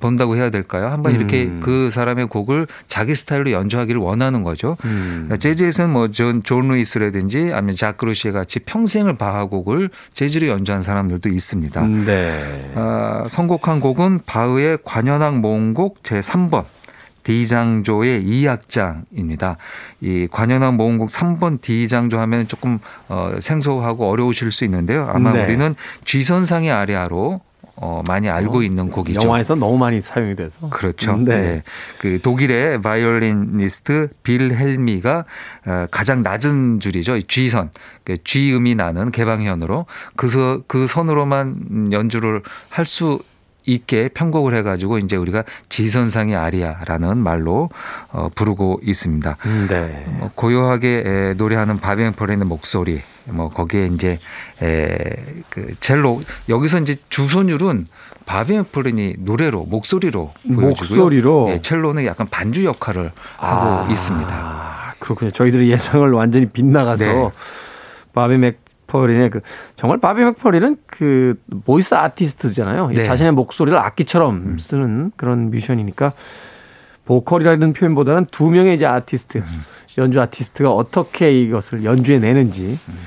[0.00, 0.88] 본다고 해야 될까요?
[0.88, 1.60] 한번 이렇게 음.
[1.60, 4.76] 그 사람의 곡을 자기 스타일로 연주하기를 원하는 거죠.
[4.84, 5.28] 음.
[5.38, 11.28] 재즈에서는 뭐 존, 존 루이스라든지 아니면 자크 루시에 같이 평생을 바하 곡을 재즈로 연주한 사람들도
[11.28, 11.82] 있습니다.
[11.82, 12.72] 음, 네.
[12.74, 16.64] 아, 선곡한 곡은 바흐의 관현악 모음곡 제 3번.
[17.24, 19.56] D장조의 2악장입니다.
[20.00, 22.78] 이 관현악 모음곡 3번 D장조 하면 조금
[23.08, 25.06] 어, 생소하고 어려우실 수 있는데요.
[25.12, 25.44] 아마 네.
[25.44, 25.74] 우리는
[26.06, 27.42] G선상의 아리아로
[27.80, 29.22] 어, 많이 알고 어, 있는 곡이죠.
[29.22, 30.68] 영화에서 너무 많이 사용이 돼서.
[30.70, 31.16] 그렇죠.
[31.16, 31.40] 네.
[31.40, 31.62] 네.
[31.98, 35.24] 그 독일의 바이올리니스트 빌헬미가
[35.66, 37.18] 어, 가장 낮은 줄이죠.
[37.28, 37.70] G선.
[38.04, 39.86] 그 G음이 나는 개방현으로
[40.16, 43.20] 그, 그 선으로만 연주를 할 수
[43.68, 47.68] 있게 편곡을 해가지고 이제 우리가 G선상의 아리아라는 말로
[48.10, 49.36] 어, 부르고 있습니다.
[49.68, 50.04] 네.
[50.20, 54.18] 어, 고요하게 노래하는 바비 맥펄린의 목소리 뭐 거기에 이제
[54.62, 57.86] 에 그 첼로 여기서 이제 주선율은
[58.24, 60.68] 바비 맥폴린이 노래로 목소리로 보여주고요.
[60.68, 64.94] 목소리로 예, 첼로는 약간 반주 역할을 하고 아, 있습니다.
[64.98, 65.30] 그렇군요.
[65.30, 67.30] 저희들의 예상을 완전히 빗나가서 네.
[68.12, 69.40] 바비 맥 폴린의 그
[69.76, 72.88] 정말 바비 맥폴린은 그 voice 아티스트잖아요.
[72.88, 73.02] 네.
[73.04, 74.58] 자신의 목소리를 악기처럼 음.
[74.58, 76.12] 쓰는 그런 뮤지션이니까
[77.04, 79.44] 보컬이라는 표현보다는 두 명의 이제 아티스트 음.
[79.98, 82.98] 연주 아티스트가 어떻게 이것을 연주해 내는지 음.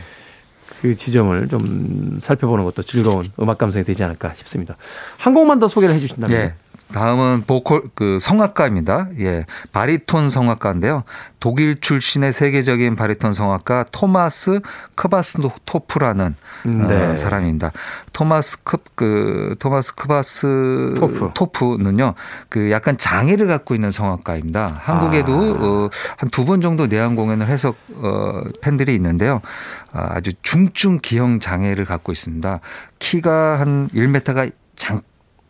[0.82, 4.78] 그 지점을 좀 살펴보는 것도 즐거운 음악 감상이 되지 않을까 싶습니다.
[5.18, 6.38] 한 곡만 더 소개를 해 주신다면.
[6.38, 6.54] 예.
[6.92, 9.08] 다음은 보컬 그 성악가입니다.
[9.20, 9.46] 예.
[9.72, 11.04] 바리톤 성악가인데요.
[11.40, 14.60] 독일 출신의 세계적인 바리톤 성악가 토마스
[14.96, 17.08] 크바스토프라는 어, 네.
[17.08, 17.72] 어, 사람입니다.
[18.14, 21.32] 토마스 크그 토마스 크바스 토프.
[21.34, 22.14] 토프 는요.
[22.50, 24.80] 그 약간 장애를 갖고 있는 성악가입니다.
[24.82, 25.66] 한국에도 아.
[25.66, 29.42] 어, 한두 번 정도 내한 공연을 해서 어, 팬들이 있는데요.
[29.92, 32.60] 아, 아주 중증 기형 장애를 갖고 있습니다.
[33.00, 35.02] 키가 한 1m가 장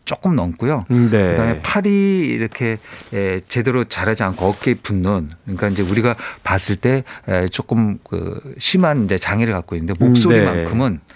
[0.04, 0.86] 조금 넘고요.
[0.88, 1.08] 네.
[1.08, 2.78] 그다음에 팔이 이렇게
[3.14, 9.04] 에, 제대로 자라지 않고 어깨에 붙는 그러니까 이제 우리가 봤을 때 에, 조금 그 심한
[9.04, 11.14] 이제 장애를 갖고 있는데 목소리만큼은 네.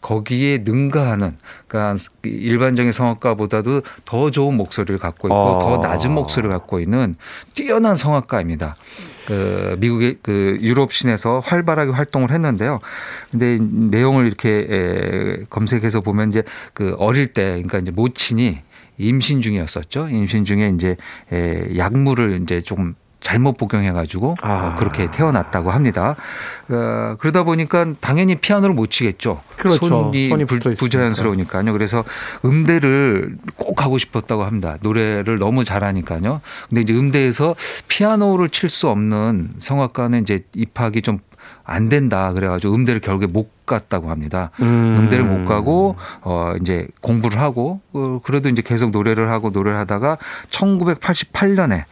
[0.00, 5.58] 거기에 능가하는 그러니까 일반적인 성악가보다도 더 좋은 목소리를 갖고 있고 아.
[5.58, 7.16] 더 낮은 목소리를 갖고 있는
[7.54, 8.76] 뛰어난 성악가입니다.
[9.26, 12.80] 그 미국의 그 유럽 신에서 활발하게 활동을 했는데요.
[13.30, 18.58] 근데 내용을 이렇게 에, 검색해서 보면 이제 그 어릴 때 그러니까 이제 모친이
[18.98, 20.08] 임신 중이었었죠.
[20.08, 20.96] 임신 중에 이제
[21.32, 22.94] 에, 약물을 이제 조금
[23.26, 24.52] 잘못 복용해가지고 아.
[24.52, 26.14] 어, 그렇게 태어났다고 합니다.
[26.68, 29.40] 어, 그러다 보니까 당연히 피아노를 못 치겠죠.
[29.56, 29.84] 그렇죠.
[29.84, 31.72] 손이, 손이 부, 부자연스러우니까요.
[31.72, 32.04] 그래서
[32.44, 34.76] 음대를 꼭 하고 싶었다고 합니다.
[34.80, 36.40] 노래를 너무 잘하니까요.
[36.68, 37.56] 근데 이제 음대에서
[37.88, 44.50] 피아노를 칠 수 없는 성악가는 이제 입학이 좀안 된다 그래가지고 음대를 결국에 못 갔다고 합니다.
[44.60, 45.08] 음.
[45.08, 50.18] 대를못 가고 어 이제 공부를 하고 어, 그래도 이제 계속 노래를 하고 노래를 하다가
[50.50, 51.84] 1988년에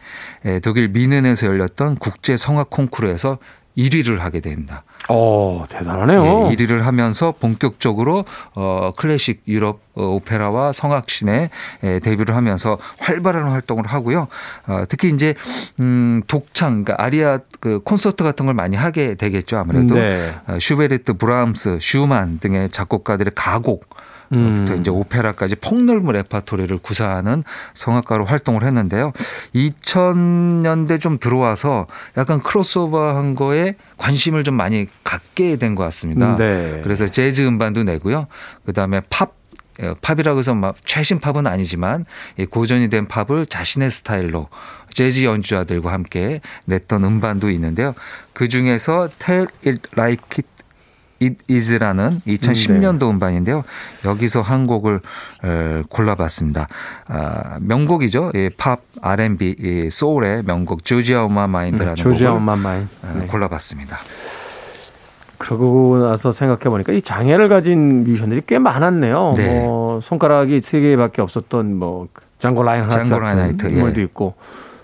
[0.61, 3.39] 독일 뮌헨에서 열렸던 국제 성악 콩쿠르에서
[3.77, 4.83] 1위를 하게 됩니다.
[5.09, 6.23] 오, 대단하네요.
[6.23, 11.49] 예, 1위를 하면서 본격적으로 어 클래식 유럽 어, 오페라와 성악신에
[11.83, 14.27] 예, 데뷔를 하면서 활발한 활동을 하고요.
[14.67, 15.35] 어 특히 이제
[15.79, 19.57] 음 독창 그러니까 아리아 그 콘서트 같은 걸 많이 하게 되겠죠.
[19.57, 20.33] 아무래도 네.
[20.47, 23.89] 어, 슈베르트, 브라함스, 슈만 등의 작곡가들의 가곡
[24.29, 24.77] 부터 음.
[24.79, 29.11] 이제 오페라까지 폭넓은 레파토리를 구사하는 성악가로 활동을 했는데요.
[29.53, 36.37] 2000년대 좀 들어와서 약간 크로스오버한 거에 관심을 좀 많이 갖게 된 것 같습니다.
[36.37, 36.79] 네.
[36.83, 38.27] 그래서 재즈 음반도 내고요.
[38.65, 39.33] 그다음에 팝
[39.81, 42.05] 어, 팝이라고 해서 막 최신 팝은 아니지만
[42.49, 44.47] 고전이 된 팝을 자신의 스타일로
[44.93, 47.93] 재즈 연주자들과 함께 냈던 음반도 있는데요.
[48.33, 50.47] 그 중에서 Tell It Like It
[51.21, 53.05] It Is라는 2010년도 네.
[53.09, 53.63] 음반인데요.
[54.03, 55.01] 여기서 한 곡을
[55.89, 56.67] 골라봤습니다.
[57.07, 58.31] 아, 명곡이죠.
[58.35, 63.27] 예, 팝, R&B, 예, 소울의 명곡 조지아 오마 마인드라는 네, 조지아 오마 마인 네.
[63.27, 63.97] 골라봤습니다.
[65.37, 69.31] 그러고 나서 생각해 보니까 이 장애를 가진 뮤지션들이 꽤 많았네요.
[69.35, 69.61] 네.
[69.61, 72.07] 뭐 손가락이 세 개밖에 없었던 뭐
[72.39, 74.05] 장고 라인하트 같은 인물도 예.
[74.05, 74.35] 있고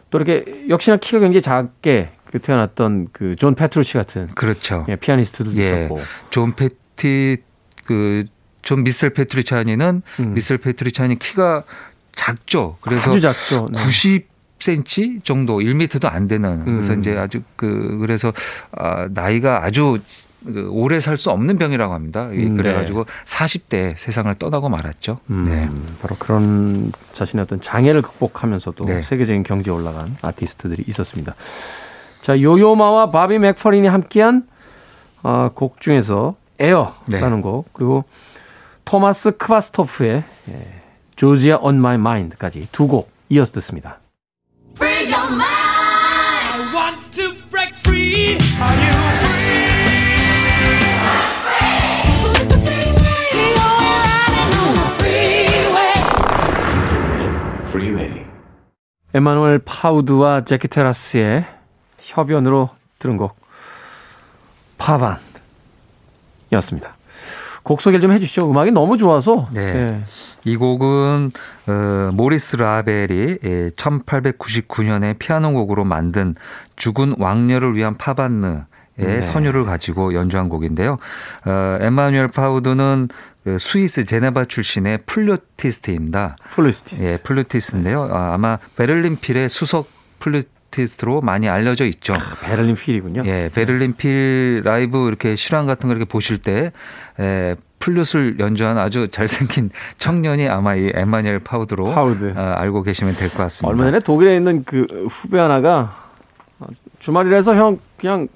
[0.10, 4.86] 또 이렇게 역시나 키가 굉장히 작게 그 태어났던 그 존 페트루치 같은 그렇죠.
[4.90, 5.66] 예, 피아니스트도 예.
[5.66, 7.38] 있었고 존 페티
[7.86, 10.34] 그존 미셀 페트루치아니는 음.
[10.34, 11.64] 미셀 페트루치아니 키가
[12.14, 12.78] 작죠.
[12.82, 13.68] 그래서 아주 작죠.
[13.72, 13.84] 네.
[13.84, 17.00] 90 10cm 정도 1m도 안 되는 그래서 음.
[17.00, 18.32] 이제 아주 그 그래서
[18.72, 19.98] 아 나이가 아주
[20.46, 22.28] 그 오래 살 수 없는 병이라고 합니다.
[22.28, 23.12] 음, 그래가지고 네.
[23.26, 25.20] 40대 세상을 떠나고 말았죠.
[25.32, 25.68] 음, 네.
[26.02, 29.02] 바로 그런 자신의 어떤 장애를 극복하면서도 네.
[29.02, 31.34] 세계적인 경지에 올라간 아티스트들이 있었습니다.
[32.22, 34.48] 자, 요요마와 바비 맥퍼린이 함께한
[35.24, 37.42] 어, 곡 중에서 에어라는 네.
[37.42, 38.04] 곡 그리고
[38.86, 40.82] 토마스 크바스토프의 예,
[41.16, 44.00] 조지아 on my mind까지 두 곡 이어서 듣습니다.
[59.14, 61.46] 에마누엘 파우드와 제키 테라스의
[62.12, 62.70] 협연으로
[63.00, 63.36] 들은 곡
[64.78, 66.96] 파반이었습니다.
[67.64, 68.50] 곡 소개를 좀 해주시죠.
[68.50, 69.48] 음악이 너무 좋아서.
[69.54, 69.74] 네.
[69.74, 70.04] 네.
[70.46, 71.32] 이 곡은
[71.68, 73.38] 어, 모리스 라벨이
[73.76, 76.34] 1899년에 예, 피아노 곡으로 만든
[76.76, 78.64] 죽은 왕녀를 위한 파반느
[78.98, 79.22] 의 네.
[79.22, 80.98] 선율을 가지고 연주한 곡인데요.
[81.46, 83.08] 어, 에마뉴엘 파우드는
[83.44, 86.36] 그 스위스 제네바 출신의 플루티스트입니다.
[86.50, 87.04] 플루티스트.
[87.04, 88.10] 예, 플루티스트인데요.
[88.12, 89.88] 아, 아마 베를린 필의 수석
[90.20, 92.14] 플루티스트로 많이 알려져 있죠.
[92.14, 93.24] 아, 베를린 필이군요.
[93.26, 96.72] 예, 베를린 필 라이브 이렇게 실황 같은 거 이렇게 보실 때
[97.20, 102.34] 에, 플루트를 연주한 아주 잘생긴 청년이 아마 이 에마니엘 파우드로 파우드.
[102.36, 103.70] 어, 알고 계시면 될 것 같습니다.
[103.70, 105.94] 얼마 전에 독일에 있는 그 후배 하나가
[107.00, 108.28] 주말이라서 형 그냥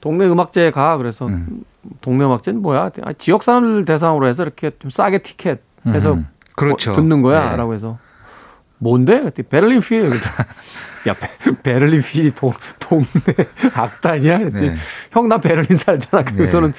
[0.00, 1.64] 동네 음악제에 가 그래서 음.
[2.00, 2.90] 동네 음악제는 뭐야?
[3.02, 6.26] 아, 지역 사람들 대상으로 해서 이렇게 좀 싸게 티켓 해서 음.
[6.54, 6.90] 그렇죠.
[6.90, 7.74] 뭐 듣는 거야라고 네.
[7.76, 7.98] 해서
[8.78, 9.30] 뭔데?
[9.48, 10.08] 베를린 필.
[11.06, 11.14] 야,
[11.62, 13.06] 베, 를린 필이 동, 동네
[13.74, 14.38] 악단이야?
[14.50, 14.74] 네.
[15.12, 16.24] 형, 나 베를린 살잖아.
[16.24, 16.78] 그래서는 네.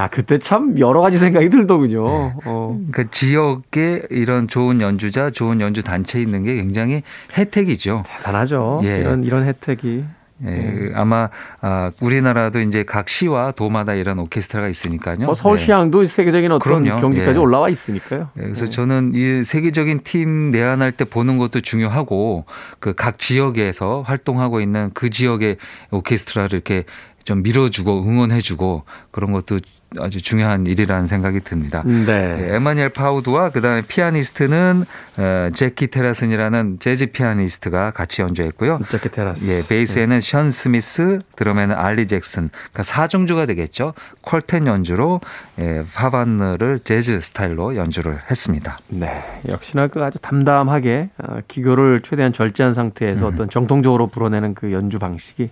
[0.00, 2.08] 야, 그때 참 여러 가지 생각이 들더군요.
[2.08, 2.32] 네.
[2.44, 2.78] 어.
[2.90, 7.02] 그러니까 지역에 이런 좋은 연주자, 좋은 연주 단체 있는 게 굉장히
[7.36, 8.04] 혜택이죠.
[8.06, 8.80] 대단하죠.
[8.84, 9.00] 예.
[9.00, 10.04] 이런, 이런 혜택이.
[10.46, 10.92] 예, 네.
[10.94, 11.28] 아마
[11.60, 15.18] 아, 우리나라도 이제 각 시와 도마다 이런 오케스트라가 있으니까요.
[15.18, 16.06] 뭐 서울시향도 네.
[16.06, 17.00] 세계적인 어떤 그럼요.
[17.00, 17.42] 경지까지 예.
[17.42, 18.28] 올라와 있으니까요.
[18.38, 18.70] 예, 그래서 네.
[18.70, 22.44] 저는 이 세계적인 팀 내한할 때 보는 것도 중요하고
[22.78, 25.56] 그 각 지역에서 활동하고 있는 그 지역의
[25.90, 26.84] 오케스트라를 이렇게
[27.24, 29.58] 좀 밀어주고 응원해주고 그런 것도
[29.98, 31.82] 아주 중요한 일이라는 생각이 듭니다.
[31.84, 32.04] 네.
[32.04, 34.84] 네 에마니엘 파우드와 그다음에 피아니스트는
[35.16, 38.80] 어, 제키 테라슨이라는 재즈 피아니스트가 같이 연주했고요.
[38.88, 39.50] 제키 테라스.
[39.50, 40.20] 예, 베이스에는 네.
[40.20, 42.48] 션 스미스, 드럼에는 알리 잭슨.
[42.52, 43.94] 그러니까 사중주가 되겠죠.
[44.20, 45.20] 콜텐 연주로
[45.58, 48.78] 예, 파반느를 재즈 스타일로 연주를 했습니다.
[48.88, 49.22] 네.
[49.48, 53.34] 역시나 그 아주 담담하게 어, 기교를 최대한 절제한 상태에서 음.
[53.34, 55.50] 어떤 정통적으로 불어내는 그 연주 방식이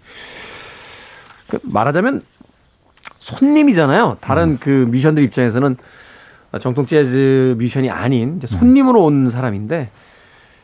[1.48, 2.22] 그 말하자면
[3.18, 4.18] 손님이잖아요.
[4.20, 4.58] 다른 음.
[4.60, 5.76] 그 뮤지션들 입장에서는
[6.60, 9.90] 정통 재즈 뮤지션이 아닌 손님으로 온 사람인데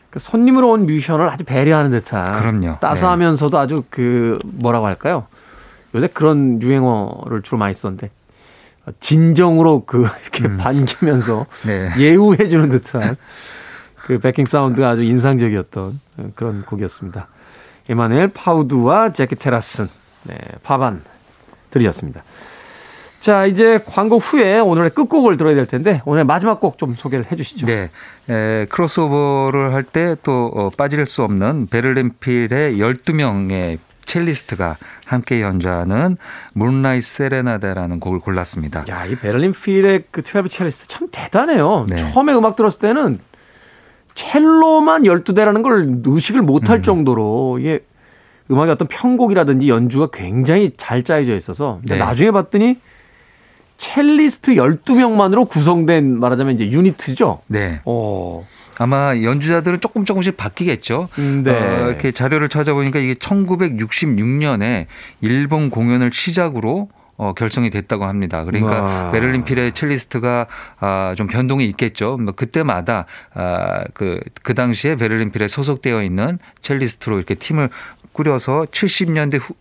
[0.09, 2.79] 그 손님으로 온 뮤지션을 아주 배려하는 듯한 그럼요.
[2.79, 3.63] 따스하면서도 네.
[3.63, 5.27] 아주 그 뭐라고 할까요?
[5.93, 8.09] 요새 그런 유행어를 주로 많이 썼는데
[8.99, 10.57] 진정으로 그 이렇게 음.
[10.57, 11.89] 반기면서 네.
[11.99, 13.17] 예우해 주는 듯한
[14.05, 15.99] 그 backing sound가 아주 인상적이었던
[16.35, 17.27] 그런 곡이었습니다.
[17.89, 19.89] 에마누엘 파우드와 제키 테라슨
[20.23, 22.23] 네, 파반느였습니다.
[23.19, 27.35] 자, 이제 광고 후에 오늘의 끝곡을 들어야 될 텐데 오늘 마지막 곡 좀 소개를 해
[27.35, 27.65] 주시죠.
[27.65, 27.89] 네.
[28.29, 36.17] 에, 크로스오버를 할 때 또 어, 빠질 수 없는 베를린 필의 12명의 첼리스트가 함께 연주하는
[36.53, 38.85] Moonlight Serenade라는 곡을 골랐습니다.
[38.89, 41.87] 야, 이 베를린 필의 그 twelve 첼리스트 참 대단해요.
[41.89, 41.95] 네.
[41.95, 43.19] 처음에 음악 들었을 때는
[44.13, 46.83] 첼로만 12대라는 걸 의식을 못할 음.
[46.83, 47.79] 정도로 이게
[48.51, 51.97] 음악의 어떤 편곡이라든지 연주가 굉장히 잘 짜여져 있어서 네.
[51.97, 52.77] 나중에 봤더니
[53.77, 57.41] 첼리스트 12명만으로 구성된 말하자면 이제 unit죠.
[57.47, 57.81] 네.
[57.85, 58.45] 어.
[58.77, 61.07] 아마 연주자들은 조금 조금씩 바뀌겠죠.
[61.17, 61.51] 음, 네.
[61.51, 64.85] 어, 이렇게 자료를 찾아보니까 이게 1966년에
[65.21, 68.43] 일본 공연을 시작으로 어, 결성이 됐다고 합니다.
[68.43, 69.11] 그러니까 와.
[69.11, 70.47] 베를린 필의 첼리스트가
[70.79, 72.17] 아, 좀 변동이 있겠죠.
[72.17, 77.69] 뭐 그때마다 아, 그, 그 당시에 베를린 필에 소속되어 있는 첼리스트로 이렇게 팀을
[78.15, 79.53] 꾸려서 70년대 후,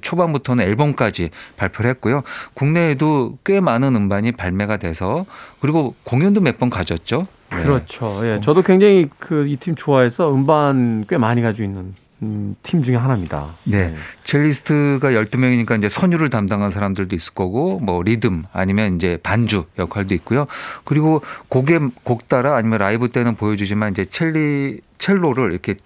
[0.00, 2.22] 초반부터는 앨범까지 발표를 했고요.
[2.54, 5.24] 국내에도 꽤 많은 음반이 발매가 돼서
[5.60, 7.28] 그리고 공연도 몇 번 가졌죠.
[7.50, 7.62] 네.
[7.62, 8.20] 그렇죠.
[8.24, 8.40] 예.
[8.40, 13.46] 저도 굉장히 그 이 팀 좋아해서 음반 꽤 많이 가지고 있는 음, 팀 중에 하나입니다.
[13.64, 13.86] 네.
[13.88, 13.94] 네.
[14.24, 20.48] 첼리스트가 12명이니까 이제 선율을 담당한 사람들도 있을 거고 뭐 리듬 아니면 이제 반주 역할도 있고요.
[20.84, 25.76] 그리고 곡에 곡 따라 아니면 라이브 때는 보여주지만 이제 첼리 첼로를 이렇게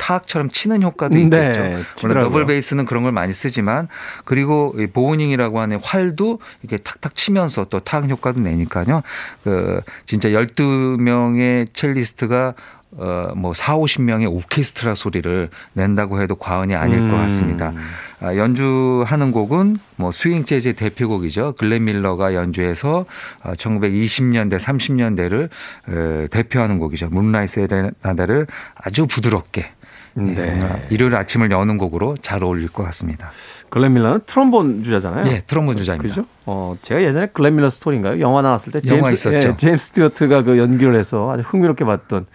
[0.00, 1.60] 타악처럼 치는 효과도 네, 있겠죠.
[1.60, 3.88] 네, 물론 더블 베이스는 그런 걸 많이 쓰지만
[4.24, 9.02] 그리고 bowing이라고 하는 활도 이렇게 탁탁 치면서 또 타악 효과도 내니까요.
[9.44, 12.54] 그 진짜 12명의 첼리스트가
[12.96, 17.10] 어, 뭐, 4, 50명의 오케스트라 소리를 낸다고 해도 과언이 아닐 음.
[17.12, 17.72] 것 같습니다.
[18.18, 21.54] 아, 연주하는 곡은 뭐, 스윙 재즈의 대표곡이죠.
[21.56, 23.06] 글렌 밀러가 연주해서
[23.44, 25.48] 1920년대, 어, 30년대를
[25.86, 27.10] 어, 대표하는 곡이죠.
[27.10, 29.70] Moonlight Serenade를 아주 부드럽게
[30.14, 30.34] 네.
[30.34, 30.86] 네.
[30.90, 33.30] 일요일 아침을 여는 곡으로 잘 어울릴 것 같습니다.
[33.68, 35.24] 글렌 밀러는 트럼본 주자잖아요.
[35.24, 36.08] 네, 트럼본 주자입니다.
[36.14, 36.26] 그죠?
[36.46, 38.20] 어, 제가 예전에 글렌 밀러 Story인가요?
[38.20, 39.48] 영화 나왔을 때 영화 제임스, 있었죠.
[39.48, 42.26] 예, 제임스 스튜어트가 그 연기를 해서 아주 흥미롭게 봤던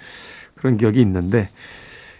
[0.56, 1.50] 그런 기억이 있는데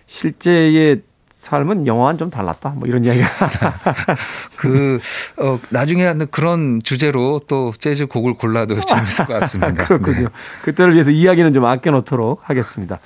[0.08, 1.02] 실제의
[1.46, 2.70] 삶은 영화와는 좀 달랐다.
[2.70, 3.28] 뭐 이런 이야기가.
[4.58, 5.00] 그,
[5.38, 9.84] 어, 나중에 하는 그런 주제로 또 재즈 곡을 골라도 재밌을 것 같습니다.
[9.84, 10.22] 그렇군요.
[10.22, 10.28] 네.
[10.64, 13.00] 그때를 위해서 이야기는 좀 아껴놓도록 하겠습니다.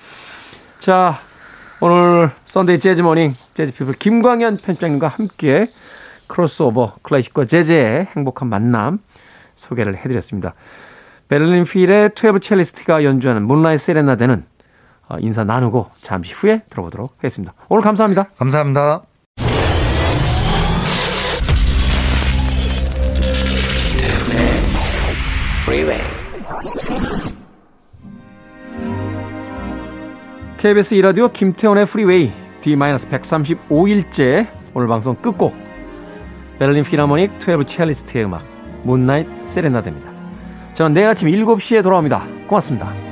[0.79, 1.19] 자,
[1.82, 5.72] 오늘 Sunday Jazz Morning 재즈 피플 김광현 편집장님과 함께
[6.28, 9.00] 크로스오버 클래식과 재즈의 행복한 만남
[9.56, 10.56] 소개를 해드렸습니다.
[11.30, 14.43] 베를린 필의 twelve 첼리스트가 연주하는 Moonlight Serenade는
[15.08, 17.54] 어, 인사 나누고 잠시 후에 들어보도록 하겠습니다.
[17.70, 18.26] 오늘 감사합니다.
[18.38, 19.04] 감사합니다.
[30.60, 35.56] KBS 이라디오 김태원의 프리웨이 제135일째 오늘 방송 끝곡
[36.60, 38.43] 베를린 피라모닉 12 첼리스트의 음악
[38.84, 40.12] 문나잇 세레나데입니다.
[40.74, 42.28] 저는 내일 아침 7시에 돌아옵니다.
[42.48, 43.09] 고맙습니다.